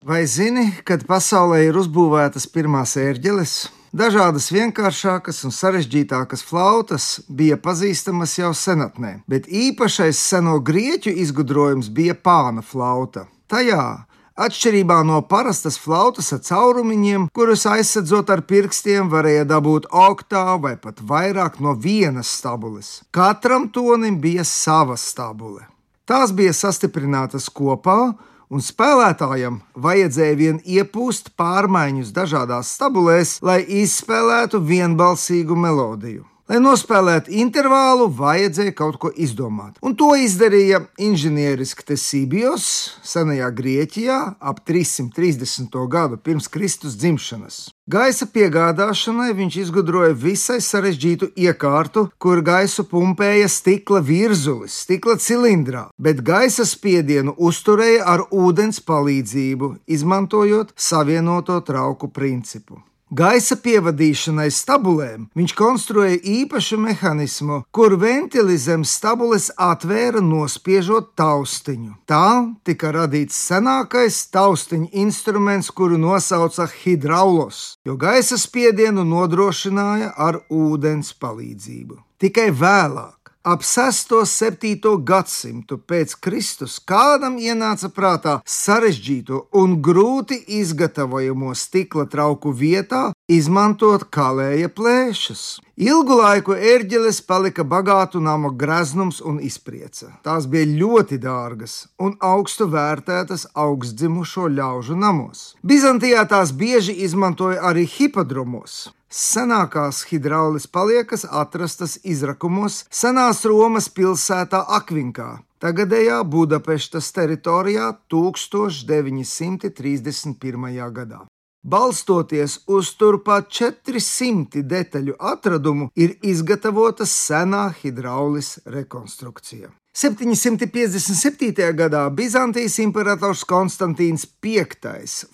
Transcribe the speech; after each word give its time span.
Vai 0.00 0.22
zini, 0.24 0.62
kad 0.88 1.02
pasaulē 1.04 1.58
ir 1.66 1.76
uzbūvētas 1.76 2.46
pirmās 2.48 2.94
ērģeles? 2.96 3.50
Dažādas 3.92 4.46
vienkāršākas 4.48 5.42
un 5.44 5.52
sarežģītākas 5.52 6.40
flautas 6.40 7.08
bija 7.28 7.58
pazīstamas 7.60 8.38
jau 8.38 8.54
senatnē, 8.56 9.18
bet 9.28 9.44
īpašais 9.44 10.16
seno 10.16 10.54
grieķu 10.64 11.12
izgudrojums 11.12 11.90
bija 11.92 12.16
pāna 12.16 12.64
flauta. 12.64 13.26
Tajā 13.52 14.06
Atšķirībā 14.40 15.02
no 15.04 15.18
parastas 15.28 15.76
flautas 15.76 16.32
ar 16.32 16.40
caurumiņiem, 16.48 17.28
kurus 17.36 17.66
aizsadzot 17.68 18.32
ar 18.32 18.40
pirkstiem, 18.48 19.10
varēja 19.12 19.44
dabūt 19.44 19.90
oktāvu 19.92 20.62
vai 20.64 20.74
pat 20.80 21.04
vairāk 21.04 21.60
no 21.60 21.76
vienas 21.76 22.32
stabules. 22.38 23.02
Katram 23.12 23.68
tonim 23.68 24.16
bija 24.24 24.48
sava 24.48 24.96
stabule. 24.96 25.68
Tās 26.08 26.32
bija 26.32 26.56
sastiprinātas 26.56 27.52
kopā, 27.52 28.14
un 28.50 28.62
spēlētājam 28.64 29.60
vajadzēja 29.78 30.38
vien 30.38 30.58
iepūst 30.66 31.32
pārmaiņas 31.38 32.10
dažādās 32.16 32.74
stabulēs, 32.76 33.38
lai 33.46 33.62
izspēlētu 33.82 34.62
vienbalsīgu 34.66 35.56
melodiju. 35.56 36.29
Lai 36.50 36.58
nospēlētu 36.58 37.30
intervālu, 37.38 38.08
vajadzēja 38.10 38.72
kaut 38.74 38.96
ko 38.98 39.10
izdomāt. 39.14 39.76
Un 39.86 39.92
to 39.94 40.08
izdarīja 40.18 40.80
inženieris 40.98 41.76
Ktesībijos 41.78 42.64
senajā 43.06 43.52
Grieķijā 43.54 44.16
ap 44.50 44.58
330. 44.66 45.78
gadu 45.92 46.18
pirms 46.18 46.50
Kristus 46.50 46.98
dzimšanas. 46.98 47.60
Gaisa 47.86 48.26
piegādāšanai 48.34 49.28
viņš 49.38 49.60
izgudroja 49.62 50.18
visai 50.26 50.58
sarežģītu 50.58 51.30
iekārtu, 51.38 52.08
kur 52.18 52.42
gaisu 52.42 52.82
pumpēja 52.90 53.46
stikla 53.46 54.02
virzulis, 54.02 54.82
stikla 54.82 55.20
cilindrā, 55.22 55.86
bet 56.02 56.26
gaisa 56.26 56.66
spiedienu 56.66 57.38
uzturēja 57.38 58.02
ar 58.10 58.26
ūdens 58.26 58.82
palīdzību, 58.82 59.76
izmantojot 59.86 60.74
savienoto 60.74 61.62
trauku 61.62 62.10
principu. 62.10 62.82
Gaisa 63.10 63.56
pievadīšanai 63.58 64.46
stabulēm 64.54 65.24
viņš 65.34 65.52
konstruēja 65.58 66.20
īpašu 66.30 66.76
mehānismu, 66.78 67.56
kur 67.74 67.96
ventili 67.98 68.54
zem 68.54 68.84
stabules 68.86 69.48
atvēra 69.58 70.22
nospiežot 70.22 71.08
taustiņu. 71.18 71.96
Tā 72.06 72.54
tika 72.62 72.92
radīts 72.94 73.34
senākais 73.50 74.20
taustiņu 74.30 74.92
instruments, 75.02 75.72
kuru 75.74 75.98
nosauca 75.98 76.68
hidraulos, 76.70 77.80
jo 77.82 77.98
gaisa 77.98 78.38
spiedienu 78.38 79.02
nodrošināja 79.02 80.14
ar 80.14 80.44
ūdens 80.46 81.10
palīdzību. 81.18 81.98
Tikai 82.22 82.52
vēlāk 82.54 83.19
Ap 83.50 83.62
6. 83.62 84.12
un 84.14 84.26
7. 84.30 84.90
gadsimtu 85.02 85.80
pēc 85.90 86.12
Kristus 86.22 86.76
kādam 86.86 87.34
ienāca 87.42 87.88
prātā 87.90 88.34
sarežģīto 88.46 89.40
un 89.58 89.72
grūti 89.82 90.36
izgatavojamo 90.60 91.50
stikla 91.58 92.04
trauku 92.12 92.52
vietā 92.60 93.00
izmantot 93.26 94.04
kalēja 94.14 94.68
plēšas. 94.70 95.42
Ilgu 95.82 96.20
laiku 96.20 96.54
ērģeles 96.54 97.18
palika 97.26 97.66
bagātu 97.66 98.22
nama 98.22 98.52
greznums 98.54 99.18
un 99.18 99.42
izprieca. 99.42 100.12
Tās 100.22 100.46
bija 100.46 100.70
ļoti 100.70 101.18
dārgas 101.18 101.88
un 101.98 102.14
augstu 102.22 102.70
vērtētas 102.70 103.48
augstdzimušo 103.66 104.46
ļaužu 104.60 104.94
namos. 104.94 105.42
Bizantijā 105.66 106.22
tās 106.30 106.54
bieži 106.54 107.00
izmantoja 107.02 107.66
arī 107.72 107.88
hipodromos. 107.98 108.92
Senākās 109.10 110.04
hidraulis 110.06 110.70
paliekas 110.70 111.24
atrastas 111.26 111.98
izrakumos 112.06 112.86
senās 112.94 113.42
Romas 113.42 113.90
pilsētā 113.90 114.62
Akvinkā, 114.76 115.42
tagadējā 115.58 116.22
Budapeštas 116.22 117.10
teritorijā 117.16 117.98
1931. 118.06 120.94
gadā. 120.94 121.26
Balstoties 121.66 122.62
uz 122.70 122.94
turpat 122.94 123.50
400 123.50 124.62
detaļu 124.62 125.18
atradumu, 125.18 125.90
ir 125.98 126.14
izgatavota 126.22 127.02
senā 127.02 127.74
hidraulis 127.82 128.62
rekonstrukcija. 128.64 129.74
757. 129.90 131.74
gadā 131.74 132.06
Bizantijas 132.14 132.78
imperators 132.78 133.42
Konstantīns 133.42 134.22
V 134.40 134.62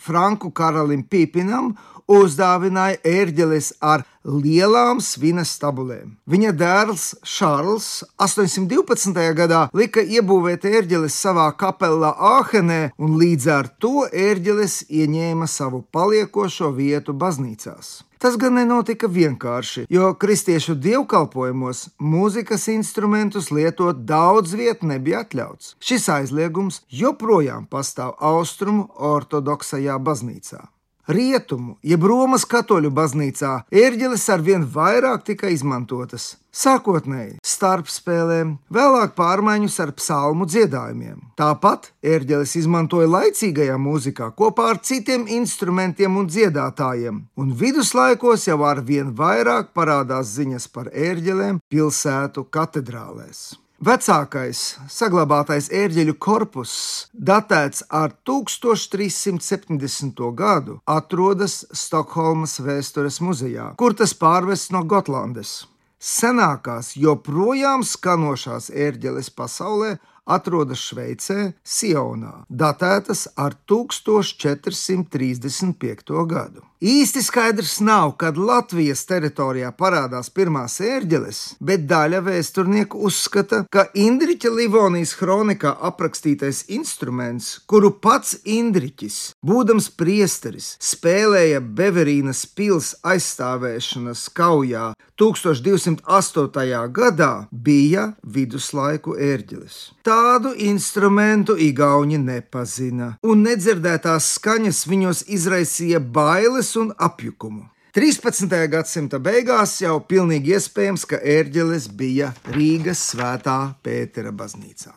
Franku 0.01 0.49
karalim 0.51 1.05
Pipinam 1.05 1.77
uzdāvināja 2.11 3.01
ērģeles 3.05 3.73
ar 3.81 4.05
lielām 4.27 5.01
svinas 5.03 5.53
stabulēm. 5.57 6.17
Viņa 6.27 6.53
dēls 6.59 7.05
Šārls 7.27 8.05
812. 8.23 9.15
gadā 9.39 9.67
lika 9.77 10.03
iebūvēt 10.03 10.67
ērģeles 10.67 11.15
savā 11.15 11.47
kapelā 11.59 12.13
Āhenē, 12.39 12.81
un 12.99 13.17
līdz 13.21 13.49
ar 13.59 13.71
to 13.79 14.09
ērģeles 14.11 14.85
ieņēma 14.91 15.47
savu 15.51 15.85
paliekošo 15.95 16.73
vietu 16.75 17.15
baznīcās. 17.15 18.01
Tas 18.17 18.39
gan 18.41 18.57
nenotika 18.57 19.11
vienkārši, 19.13 19.85
jo 19.93 20.09
kristiešu 20.17 20.75
dievkalpojumos 20.81 21.83
mūzikas 22.01 22.65
instrumentus 22.73 23.51
lietot 23.53 24.07
daudz 24.09 24.57
vietu 24.57 24.89
nebija 24.89 25.21
atļauts. 25.27 25.75
Šis 25.85 26.09
aizliegums 26.15 26.81
joprojām 26.89 27.69
pastāv 27.69 28.17
austrumu 28.17 28.89
ortodoksajā 28.97 30.01
baznīcā. 30.01 30.65
Rietumu, 31.07 31.77
jeb 31.87 32.03
Romas 32.03 32.43
katoļu 32.51 32.91
baznīcā, 32.91 33.53
ērģeles 33.71 34.25
arvien 34.35 34.65
vairāk 34.67 35.23
tika 35.29 35.51
izmantotas. 35.55 36.33
Sākotnēji 36.57 37.37
starp 37.47 37.91
spēlēm, 37.93 38.55
vēlāk 38.73 39.13
pārmaiņas 39.19 39.77
ar 39.85 39.93
psalmu 39.99 40.49
dziedājumiem. 40.51 41.21
Tāpat 41.39 41.91
ērģeles 42.03 42.55
izmantoja 42.59 43.11
laicīgajā 43.13 43.77
mūzikā 43.79 44.31
kopā 44.41 44.71
ar 44.73 44.81
citiem 44.89 45.29
instrumentiem 45.37 46.17
un 46.17 46.27
dziedātājiem, 46.33 47.21
un 47.37 47.53
viduslaikos 47.61 48.49
jau 48.49 48.59
arvien 48.67 49.13
vairāk 49.21 49.71
parādās 49.77 50.33
ziņas 50.41 50.67
par 50.73 50.91
ērģelēm 50.91 51.61
pilsētu 51.71 52.49
katedrālēs. 52.51 53.47
Vecākais 53.77 54.81
saglabātais 54.89 55.67
ērģeļu 55.69 56.17
korpus, 56.17 57.13
datēts 57.13 57.85
ar 57.93 58.17
1370. 58.25 60.17
gadu, 60.33 60.81
atrodas 60.89 61.61
Stokholmas 61.77 62.57
vēstures 62.65 63.21
muzejā, 63.21 63.77
kur 63.77 63.93
tas 63.93 64.17
pārvests 64.17 64.73
no 64.73 64.81
Gotlandes. 64.81 65.69
Senākās, 66.01 66.97
joprojām 66.97 67.85
skanošās 67.85 68.73
ērģeles 68.73 69.29
pasaulē 69.37 70.01
atrodas 70.27 70.81
Šveicē, 70.81 71.53
Sionā, 71.61 72.49
datētas 72.49 73.29
ar 73.37 73.61
1435. 73.69 76.25
gadu. 76.33 76.65
Īsti 76.77 77.23
skaidrs 77.25 77.79
nav, 77.81 78.11
kad 78.21 78.37
Latvijas 78.37 79.07
teritorijā 79.09 79.71
parādās 79.73 80.29
pirmās 80.29 80.75
ērģeles, 80.85 81.39
bet 81.65 81.87
daļa 81.89 82.19
vēsturnieku 82.27 82.99
uzskata, 83.09 83.63
ka 83.73 83.87
Indriča 83.97 84.51
Livonijas 84.53 85.15
kronikā 85.17 85.73
aprakstītais 85.89 86.67
instruments, 86.77 87.63
kuru 87.65 87.95
pats 87.97 88.35
Indriķis, 88.45 89.17
būdams 89.41 89.89
priesteris, 89.97 90.75
spēlēja 90.77 91.63
Beverīnas 91.65 92.45
pils 92.45 92.93
aizstāvēšanas 93.01 94.27
kaujā 94.37 94.91
1208. 95.17 96.93
gadā, 96.93 97.31
bija 97.51 98.11
viduslaiku 98.21 99.17
ērģeles. 99.17 99.79
Tādu 100.05 100.53
instrumentu 100.69 101.57
Igauni 101.57 102.21
nepazina, 102.21 103.15
un 103.25 103.49
nedzirdētās 103.49 104.29
skaņas 104.37 104.85
viņos 104.93 105.25
izraisīja 105.33 106.05
bailes 106.05 106.66
bailes 106.67 106.77
un 106.77 106.93
apjukumu. 106.99 107.69
13. 107.93 108.69
gadsimta 108.69 109.19
beigās 109.19 109.81
jau 109.81 110.01
pilnīgi 110.05 110.53
iespējams, 110.53 111.07
ka 111.09 111.17
ērģeles 111.17 111.89
bija 111.97 112.35
Rīgas 112.53 113.01
svētā 113.13 113.75
Pētera 113.83 114.33
baznīcā. 114.33 114.93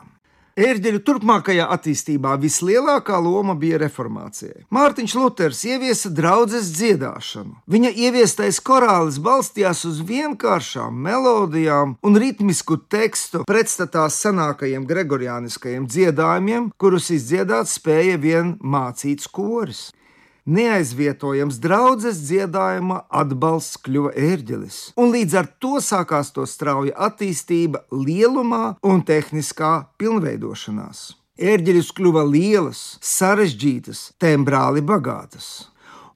Ērģeļu 0.60 1.00
turpmākajā 1.08 1.70
attīstībā 1.72 2.34
vislielākā 2.42 3.16
loma 3.24 3.54
bija 3.56 3.78
reformācijai. 3.80 4.66
Mārtiņš 4.76 5.14
Luters 5.16 5.62
ieviesa 5.64 6.10
draudzes 6.12 6.74
dziedāšanu. 6.76 7.62
Viņa 7.72 7.94
ieviestais 7.96 8.60
korālis 8.60 9.22
balstījās 9.24 9.86
uz 9.88 10.02
vienkāršām 10.04 11.00
melodijām 11.06 11.94
un 12.04 12.20
ritmisku 12.20 12.76
tekstu 12.92 13.46
pretstatā 13.48 14.10
senākajiem 14.12 14.84
gregoriāniskajiem 14.90 15.88
dziedājumiem, 15.88 16.74
kurus 16.76 17.08
izdziedāt 17.16 17.72
spēja 17.72 18.20
vien 18.20 18.58
mācīts 18.60 19.32
koris 19.32 19.86
neaizvietojams 20.46 21.60
draudzes 21.64 22.22
dziedājuma 22.28 23.04
atbalsts 23.22 23.80
kļuva 23.86 24.14
ērģelis, 24.16 24.80
un 25.00 25.14
līdz 25.16 25.38
ar 25.42 25.50
to 25.60 25.80
sākās 25.84 26.34
to 26.36 26.46
strauja 26.50 26.96
attīstība 27.10 27.86
lielumā 27.92 28.76
un 28.84 29.04
tehniskā 29.06 29.74
pilnveidošanās. 30.00 31.10
Ērģeļus 31.40 31.94
kļuva 31.96 32.26
lielas, 32.28 32.84
sarežģītas, 33.00 34.10
tembrāli 34.20 34.84
bagātas. 34.84 35.70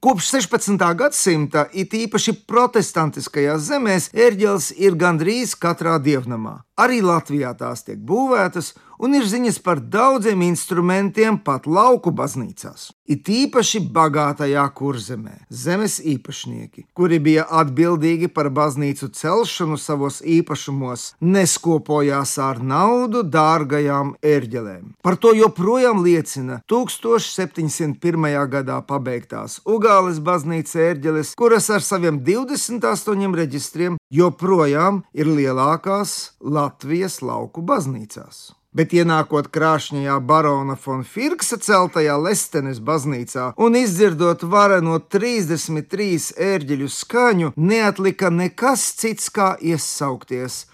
Kopš 0.04 0.26
16. 0.34 0.82
gadsimta, 1.00 1.62
it 1.72 1.94
īpaši 1.96 2.34
protestantiskajās 2.44 3.62
zemēs, 3.70 4.10
ērģeles 4.12 4.66
ir 4.76 4.98
gandrīz 5.00 5.54
katrā 5.56 5.94
dievnamā. 5.96 6.58
Arī 6.76 6.98
Latvijā 7.00 7.54
tās 7.56 7.86
tiek 7.86 8.02
būvētas, 8.04 8.74
un 8.98 9.14
ir 9.18 9.26
ziņas 9.28 9.60
par 9.64 9.80
daudziem 9.80 10.42
instrumentiem 10.46 11.38
pat 11.44 11.66
lauku 11.66 12.12
baznīcās. 12.14 12.90
It 13.04 13.28
īpaši 13.28 13.82
bagātajā 13.92 14.62
kurzemē 14.72 15.34
zemes 15.52 15.98
īpašnieki, 16.00 16.86
kuri 16.96 17.18
bija 17.20 17.44
atbildīgi 17.52 18.30
par 18.32 18.48
baznīcu 18.48 19.10
celšanu 19.12 19.76
savos 19.76 20.22
īpašumos, 20.24 21.10
neskopojās 21.20 22.32
ar 22.40 22.62
naudu 22.64 23.20
dārgajām 23.28 24.14
ērģelēm. 24.24 24.94
Par 25.04 25.18
to 25.20 25.34
joprojām 25.36 26.00
liecina 26.06 26.62
1701. 26.70 28.30
gadā 28.56 28.80
pabeigtās 28.88 29.60
Ugāles 29.68 30.22
baznīcas 30.24 30.80
ērģeles, 30.88 31.36
kuras 31.36 31.68
ar 31.68 31.84
saviem 31.84 32.24
28 32.24 33.36
reģistriem 33.36 34.00
joprojām 34.08 35.04
ir 35.12 35.28
lielākās 35.28 36.38
Latvijas 36.40 37.20
lauku 37.20 37.60
baznīcās 37.60 38.54
bet 38.74 38.92
ienākot 38.92 39.48
krāšņajā 39.54 40.18
barona 40.26 40.76
von 40.84 41.04
Firksa 41.06 41.58
celtajā 41.62 42.18
Lestenes 42.20 42.82
baznīcā 42.84 43.52
un 43.56 43.78
izdzirdot 43.78 44.44
vareno 44.50 44.98
33 44.98 46.34
ērģeļu 46.50 46.92
skaņu, 46.98 47.52
neatlika 47.56 48.30
nekas 48.34 48.90
cits 49.00 49.30
kā 49.30 49.54
iesaukties: 49.62 50.64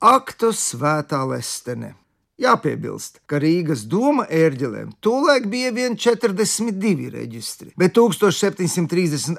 Aktus 0.00 0.70
svētā 0.74 1.24
Lestene! 1.30 1.94
Jāpiebilst, 2.34 3.20
ka 3.30 3.38
Rīgas 3.38 3.84
doma 3.86 4.24
ērģelēm 4.26 4.88
tūlēk 5.06 5.44
bija 5.52 5.70
vien 5.70 5.94
42 5.94 7.12
reģistri, 7.12 7.70
bet 7.78 7.94
1738. 7.94 9.38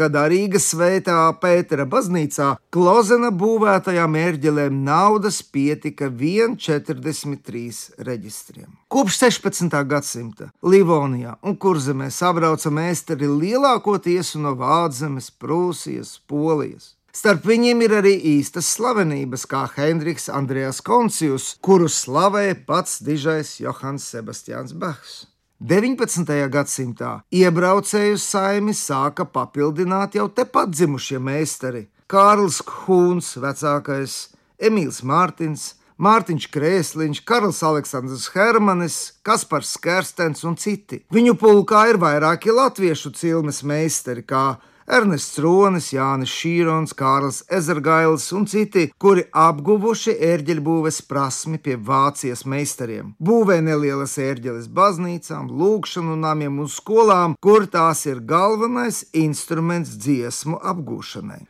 gadā 0.00 0.22
Rīgas 0.32 0.70
svētā 0.72 1.18
Pētera 1.42 1.84
baznīcā 1.84 2.56
Klozena 2.72 3.28
būvētajām 3.36 4.16
ērģelēm 4.22 4.80
naudas 4.88 5.42
pietika 5.44 6.08
vien 6.08 6.56
43 6.56 8.00
reģistriem. 8.08 8.72
Kopš 8.88 9.20
16. 9.26 9.76
gadsimta 9.84 10.48
Livonijā 10.64 11.36
un 11.44 11.52
Kurzemē 11.60 12.08
sabrauca 12.08 12.72
mēsteri 12.72 13.28
lielākoties 13.28 14.40
no 14.40 14.56
Vāczemes, 14.56 15.28
Prūsijas, 15.36 16.16
Polijas. 16.24 16.96
Starp 17.16 17.46
viņiem 17.48 17.80
ir 17.80 17.92
arī 17.96 18.10
īstas 18.36 18.66
slavenības, 18.74 19.46
kā 19.48 19.62
Hendriks 19.72 20.26
Andrejs 20.28 20.82
Koncijus, 20.84 21.54
kuru 21.64 21.86
slavē 21.88 22.50
pats 22.68 22.98
dižais 23.00 23.54
Johans 23.56 24.04
Sebastians 24.04 24.74
Bachs. 24.76 25.22
19. 25.64 26.28
gadsimtā 26.52 27.14
iebraucēju 27.32 28.20
saimi 28.20 28.76
sāka 28.76 29.24
papildināt 29.24 30.18
jau 30.20 30.28
tepat 30.28 30.76
dzimušie 30.76 31.16
meistari- 31.16 31.86
Kārls 32.12 32.60
Hūns, 32.84 33.32
vecākais, 33.40 34.28
Emīls 34.60 35.00
Mārtiņš, 35.00 35.72
Mārtiņš 35.96 36.50
Krēsliņš, 36.52 37.24
Karls 37.24 37.62
Aleksandrs 37.64 38.28
Hermanis, 38.34 39.12
Kaspars 39.24 39.72
Skerstens 39.72 40.44
un 40.44 40.54
citi. 40.54 41.06
Viņu 41.10 41.32
pulkā 41.40 41.88
ir 41.88 41.96
vairāki 41.96 42.52
latviešu 42.52 43.16
cilmes 43.16 43.62
meistari, 43.62 44.20
kā 44.22 44.58
Ernests 44.86 45.40
Ronis, 45.42 45.88
Jānis 45.90 46.30
Šīrons, 46.30 46.92
Kārls 46.94 47.40
Ezergails 47.50 48.28
un 48.36 48.46
citi, 48.46 48.84
kuri 49.02 49.24
apguvuši 49.34 50.14
ērģeļbūves 50.28 51.00
prasmi 51.10 51.58
pie 51.58 51.74
Vācijas 51.88 52.44
meistariem. 52.46 53.16
Būvē 53.18 53.58
nelielas 53.66 54.14
ērģeles 54.22 54.70
baznīcām, 54.78 55.50
lūgšanu 55.50 56.14
namiem 56.22 56.62
un 56.62 56.70
skolām, 56.70 57.34
kur 57.42 57.66
tās 57.66 58.06
ir 58.06 58.22
galvenais 58.22 59.02
instruments 59.26 59.98
dziesmu 59.98 60.62
apgūšanai. 60.62 61.42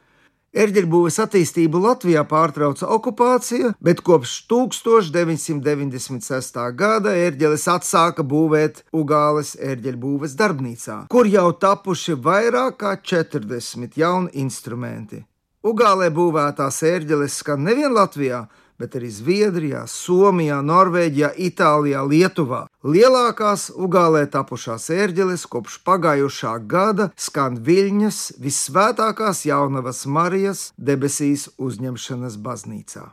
Erģeļbūves 0.56 1.18
attīstību 1.20 1.82
Latvijā 1.84 2.22
pārtrauca 2.24 2.86
okupācija, 2.94 3.74
bet 3.84 3.98
kopš 4.00 4.48
1996. 4.48 6.56
gada 6.72 7.12
ērģeles 7.12 7.68
atsāka 7.74 8.24
būvēt 8.24 8.80
Ugāles 8.96 9.52
ērģeļbūves 9.60 10.32
darbnīcā, 10.40 11.12
kur 11.12 11.28
jau 11.28 11.52
tapuši 11.60 12.16
vairāk 12.24 12.80
kā 12.80 12.96
40 12.96 14.00
jauni 14.00 14.32
instrumenti. 14.46 15.20
Ugālē 15.66 16.06
būvētās 16.14 16.78
ērģeles 16.88 17.36
skan 17.42 17.66
nevien 17.68 17.92
Latvijā, 17.92 18.46
bet 18.80 18.96
arī 18.98 19.10
Zviedrijā, 19.12 19.84
Somijā, 19.90 20.60
Norvēģijā, 20.64 21.32
Itālijā, 21.48 22.04
Lietuvā. 22.06 22.64
Lielākās 22.86 23.68
ugālē 23.74 24.24
tapušās 24.30 24.88
ērģeles 24.94 25.46
kopš 25.50 25.80
pagājušā 25.86 26.56
gada 26.70 27.10
skan 27.16 27.60
Viļņas 27.66 28.22
visvētākās 28.42 29.44
jaunavas 29.48 30.06
Marijas 30.06 30.70
debesīs 30.78 31.50
uzņemšanas 31.58 32.40
baznīcā. 32.42 33.08